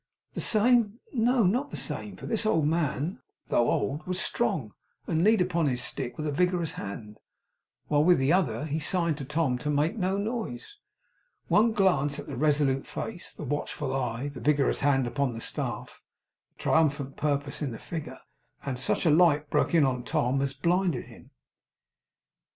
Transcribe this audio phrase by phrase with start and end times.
[0.33, 0.99] The same?
[1.13, 4.73] No, not the same, for this old man, though old, was strong,
[5.05, 7.19] and leaned upon his stick with a vigorous hand,
[7.87, 10.77] while with the other he signed to Tom to make no noise.
[11.49, 16.01] One glance at the resolute face, the watchful eye, the vigorous hand upon the staff,
[16.57, 18.17] the triumphant purpose in the figure,
[18.65, 21.29] and such a light broke in on Tom as blinded him.